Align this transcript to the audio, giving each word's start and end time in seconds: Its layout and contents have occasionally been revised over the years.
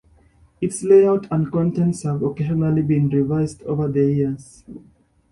Its 0.59 0.81
layout 0.81 1.27
and 1.29 1.51
contents 1.51 2.01
have 2.01 2.23
occasionally 2.23 2.81
been 2.81 3.07
revised 3.09 3.61
over 3.65 3.87
the 3.87 4.11
years. 4.11 4.63